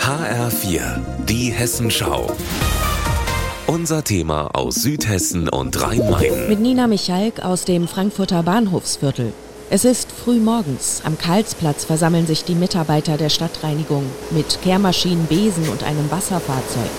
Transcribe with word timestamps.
HR4, 0.00 1.00
die 1.28 1.52
Hessenschau. 1.52 2.34
Unser 3.66 4.02
Thema 4.02 4.48
aus 4.54 4.76
Südhessen 4.76 5.48
und 5.48 5.80
Rhein-Main. 5.80 6.48
Mit 6.48 6.60
Nina 6.60 6.86
Michalk 6.86 7.44
aus 7.44 7.64
dem 7.64 7.86
Frankfurter 7.86 8.42
Bahnhofsviertel. 8.42 9.32
Es 9.70 9.84
ist 9.84 10.10
früh 10.10 10.40
morgens. 10.40 11.02
Am 11.04 11.18
Karlsplatz 11.18 11.84
versammeln 11.84 12.26
sich 12.26 12.44
die 12.44 12.54
Mitarbeiter 12.54 13.16
der 13.16 13.28
Stadtreinigung 13.28 14.04
mit 14.30 14.60
Kehrmaschinen, 14.62 15.26
Besen 15.26 15.68
und 15.68 15.84
einem 15.84 16.10
Wasserfahrzeug. 16.10 16.90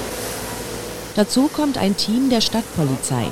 Dazu 1.15 1.49
kommt 1.51 1.77
ein 1.77 1.97
Team 1.97 2.29
der 2.29 2.41
Stadtpolizei. 2.41 3.31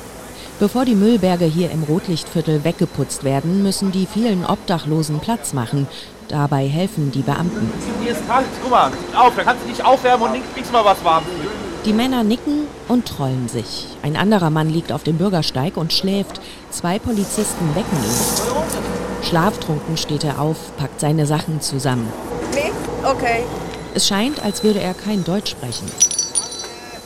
Bevor 0.60 0.84
die 0.84 0.96
Müllberge 0.96 1.44
hier 1.44 1.70
im 1.70 1.84
Rotlichtviertel 1.84 2.64
weggeputzt 2.64 3.22
werden, 3.22 3.62
müssen 3.62 3.92
die 3.92 4.06
vielen 4.06 4.44
Obdachlosen 4.44 5.20
Platz 5.20 5.52
machen. 5.52 5.86
Dabei 6.28 6.68
helfen 6.68 7.10
die 7.10 7.22
Beamten. 7.22 7.72
Hier 8.02 8.12
ist 8.12 8.26
kalt, 8.28 8.46
guck 8.62 8.70
mal, 8.70 8.90
auf, 9.16 9.34
da 9.34 9.44
kannst 9.44 9.64
du 9.64 9.68
dich 9.68 9.82
aufwärmen 9.82 10.28
und 10.28 10.54
kriegst 10.54 10.70
mal 10.72 10.84
was 10.84 11.02
warm. 11.02 11.24
Die 11.86 11.92
Männer 11.94 12.22
nicken 12.22 12.66
und 12.86 13.06
trollen 13.06 13.48
sich. 13.48 13.86
Ein 14.02 14.16
anderer 14.16 14.50
Mann 14.50 14.68
liegt 14.68 14.92
auf 14.92 15.04
dem 15.04 15.16
Bürgersteig 15.16 15.78
und 15.78 15.92
schläft. 15.92 16.40
Zwei 16.70 16.98
Polizisten 16.98 17.74
wecken 17.74 17.96
ihn. 17.96 19.26
Schlaftrunken 19.26 19.96
steht 19.96 20.24
er 20.24 20.38
auf, 20.38 20.56
packt 20.76 21.00
seine 21.00 21.24
Sachen 21.24 21.62
zusammen. 21.62 22.12
Nee? 22.52 22.72
Okay. 23.04 23.44
Es 23.94 24.06
scheint, 24.06 24.44
als 24.44 24.62
würde 24.62 24.80
er 24.80 24.92
kein 24.92 25.24
Deutsch 25.24 25.52
sprechen. 25.52 25.90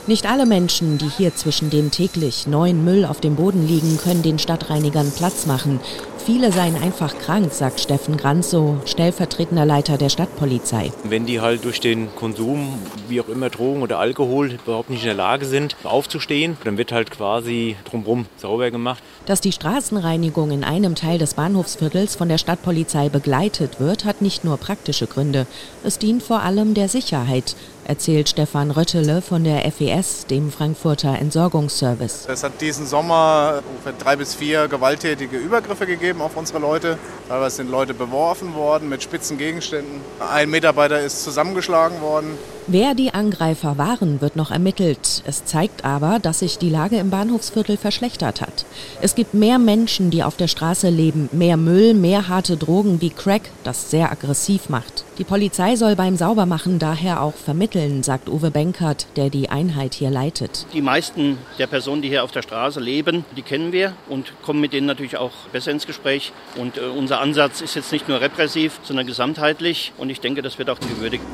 Nicht 0.08 0.26
alle 0.26 0.46
Menschen, 0.46 0.98
die 0.98 1.08
hier 1.08 1.36
zwischen 1.36 1.70
dem 1.70 1.92
täglich 1.92 2.48
neuen 2.48 2.84
Müll 2.84 3.04
auf 3.04 3.20
dem 3.20 3.36
Boden 3.36 3.68
liegen, 3.68 3.98
können 4.02 4.22
den 4.22 4.40
Stadtreinigern 4.40 5.12
Platz 5.16 5.46
machen. 5.46 5.78
Viele 6.24 6.52
seien 6.52 6.76
einfach 6.80 7.18
krank, 7.18 7.52
sagt 7.52 7.80
Steffen 7.80 8.16
Granzow, 8.16 8.76
stellvertretender 8.84 9.66
Leiter 9.66 9.98
der 9.98 10.08
Stadtpolizei. 10.08 10.92
Wenn 11.02 11.26
die 11.26 11.40
halt 11.40 11.64
durch 11.64 11.80
den 11.80 12.14
Konsum, 12.14 12.78
wie 13.08 13.20
auch 13.20 13.28
immer 13.28 13.50
Drogen 13.50 13.82
oder 13.82 13.98
Alkohol, 13.98 14.52
überhaupt 14.52 14.88
nicht 14.88 15.00
in 15.00 15.06
der 15.06 15.14
Lage 15.14 15.46
sind, 15.46 15.74
aufzustehen, 15.82 16.56
dann 16.62 16.78
wird 16.78 16.92
halt 16.92 17.10
quasi 17.10 17.74
drumherum 17.90 18.26
sauber 18.36 18.70
gemacht. 18.70 19.02
Dass 19.26 19.40
die 19.40 19.50
Straßenreinigung 19.50 20.52
in 20.52 20.62
einem 20.62 20.94
Teil 20.94 21.18
des 21.18 21.34
Bahnhofsviertels 21.34 22.14
von 22.14 22.28
der 22.28 22.38
Stadtpolizei 22.38 23.08
begleitet 23.08 23.80
wird, 23.80 24.04
hat 24.04 24.22
nicht 24.22 24.44
nur 24.44 24.58
praktische 24.58 25.08
Gründe. 25.08 25.48
Es 25.82 25.98
dient 25.98 26.22
vor 26.22 26.42
allem 26.42 26.74
der 26.74 26.88
Sicherheit, 26.88 27.56
erzählt 27.84 28.28
Stefan 28.28 28.70
Röttele 28.70 29.22
von 29.22 29.44
der 29.44 29.70
FES, 29.70 30.26
dem 30.26 30.50
Frankfurter 30.50 31.18
Entsorgungsservice. 31.18 32.26
Es 32.28 32.42
hat 32.42 32.60
diesen 32.60 32.86
Sommer 32.86 33.62
ungefähr 33.68 33.92
drei 33.92 34.16
bis 34.16 34.34
vier 34.34 34.68
gewalttätige 34.68 35.36
Übergriffe 35.36 35.86
gegeben 35.86 36.20
auf 36.20 36.36
unsere 36.36 36.58
Leute. 36.58 36.98
Teilweise 37.28 37.56
sind 37.56 37.70
Leute 37.70 37.94
beworfen 37.94 38.54
worden 38.54 38.88
mit 38.88 39.02
spitzen 39.02 39.38
Gegenständen. 39.38 40.00
Ein 40.20 40.50
Mitarbeiter 40.50 41.00
ist 41.00 41.22
zusammengeschlagen 41.22 42.00
worden. 42.00 42.38
Wer 42.68 42.94
die 42.94 43.12
Angreifer 43.12 43.76
waren, 43.76 44.20
wird 44.20 44.36
noch 44.36 44.52
ermittelt. 44.52 45.24
Es 45.26 45.44
zeigt 45.44 45.84
aber, 45.84 46.20
dass 46.20 46.38
sich 46.38 46.58
die 46.58 46.70
Lage 46.70 46.96
im 46.96 47.10
Bahnhofsviertel 47.10 47.76
verschlechtert 47.76 48.40
hat. 48.40 48.64
Es 49.00 49.16
gibt 49.16 49.34
mehr 49.34 49.58
Menschen, 49.58 50.10
die 50.10 50.22
auf 50.22 50.36
der 50.36 50.46
Straße 50.46 50.88
leben, 50.88 51.28
mehr 51.32 51.56
Müll, 51.56 51.92
mehr 51.92 52.28
harte 52.28 52.56
Drogen 52.56 53.00
wie 53.00 53.10
Crack, 53.10 53.50
das 53.64 53.90
sehr 53.90 54.12
aggressiv 54.12 54.68
macht. 54.68 55.04
Die 55.18 55.24
Polizei 55.24 55.74
soll 55.74 55.96
beim 55.96 56.16
Saubermachen 56.16 56.78
daher 56.78 57.20
auch 57.20 57.34
vermitteln, 57.34 58.04
sagt 58.04 58.28
Uwe 58.28 58.52
Benkert, 58.52 59.08
der 59.16 59.28
die 59.28 59.50
Einheit 59.50 59.94
hier 59.94 60.10
leitet. 60.10 60.66
Die 60.72 60.82
meisten 60.82 61.38
der 61.58 61.66
Personen, 61.66 62.00
die 62.00 62.08
hier 62.08 62.22
auf 62.22 62.30
der 62.30 62.42
Straße 62.42 62.78
leben, 62.78 63.24
die 63.36 63.42
kennen 63.42 63.72
wir 63.72 63.94
und 64.08 64.34
kommen 64.42 64.60
mit 64.60 64.72
denen 64.72 64.86
natürlich 64.86 65.16
auch 65.16 65.32
besser 65.52 65.72
ins 65.72 65.86
Gespräch. 65.86 66.32
Und 66.56 66.78
äh, 66.78 66.82
unser 66.82 67.20
Ansatz 67.20 67.60
ist 67.60 67.74
jetzt 67.74 67.90
nicht 67.90 68.08
nur 68.08 68.20
repressiv, 68.20 68.78
sondern 68.84 69.06
gesamtheitlich. 69.06 69.92
Und 69.98 70.10
ich 70.10 70.20
denke, 70.20 70.42
das 70.42 70.58
wird 70.58 70.70
auch 70.70 70.78
gewürdigt. 70.78 71.24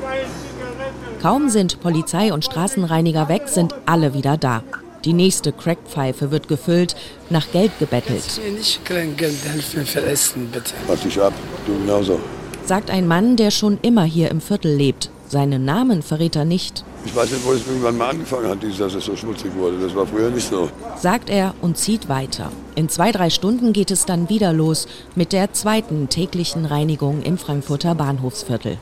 Kaum 1.21 1.49
sind 1.49 1.81
Polizei 1.81 2.31
und 2.31 2.45
Straßenreiniger 2.45 3.27
weg, 3.27 3.43
sind 3.47 3.75
alle 3.85 4.13
wieder 4.13 4.37
da. 4.37 4.63
Die 5.03 5.11
nächste 5.11 5.51
Crackpfeife 5.51 6.31
wird 6.31 6.47
gefüllt, 6.47 6.95
nach 7.29 7.51
Geld 7.51 7.77
gebettelt. 7.77 8.23
Ich 8.25 8.43
will 8.43 8.53
nicht 8.53 8.85
kein 8.85 9.17
Geld 9.17 9.35
helfen 9.45 9.85
für 9.85 10.01
Essen, 10.01 10.49
bitte. 10.51 10.73
Warte 10.87 11.03
dich 11.03 11.21
ab, 11.21 11.33
du 11.65 11.73
genauso. 11.77 12.19
Sagt 12.65 12.89
ein 12.89 13.07
Mann, 13.07 13.35
der 13.35 13.51
schon 13.51 13.79
immer 13.81 14.03
hier 14.03 14.31
im 14.31 14.39
Viertel 14.39 14.73
lebt. 14.73 15.09
Seinen 15.27 15.65
Namen 15.65 16.03
verrät 16.03 16.35
er 16.35 16.45
nicht. 16.45 16.83
Ich 17.05 17.15
weiß 17.15 17.31
nicht, 17.31 17.45
wo 17.45 17.51
es 17.51 17.67
irgendwann 17.67 17.97
mal 17.97 18.09
angefangen 18.09 18.47
hat, 18.49 18.63
dass 18.63 18.93
es 18.93 19.05
so 19.05 19.15
schmutzig 19.15 19.53
wurde. 19.55 19.77
Das 19.77 19.95
war 19.95 20.05
früher 20.05 20.29
nicht 20.29 20.49
so. 20.49 20.69
Sagt 20.97 21.29
er 21.29 21.53
und 21.61 21.77
zieht 21.77 22.09
weiter. 22.09 22.51
In 22.75 22.89
zwei, 22.89 23.11
drei 23.11 23.29
Stunden 23.29 23.73
geht 23.73 23.91
es 23.91 24.05
dann 24.05 24.29
wieder 24.29 24.53
los 24.53 24.87
mit 25.15 25.33
der 25.33 25.53
zweiten 25.53 26.09
täglichen 26.09 26.65
Reinigung 26.65 27.21
im 27.21 27.37
Frankfurter 27.37 27.93
Bahnhofsviertel. 27.93 28.77